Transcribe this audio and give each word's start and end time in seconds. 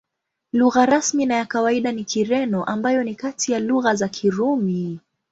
Lugha 0.53 0.85
rasmi 0.85 1.25
na 1.25 1.35
ya 1.35 1.45
kawaida 1.45 1.91
ni 1.91 2.03
Kireno, 2.03 2.63
ambayo 2.63 3.03
ni 3.03 3.15
kati 3.15 3.51
ya 3.51 3.59
lugha 3.59 3.95
za 3.95 4.07
Kirumi. 4.09 4.99